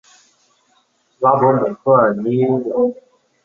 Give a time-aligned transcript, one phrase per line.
[1.21, 2.59] 拉博姆科尔尼朗。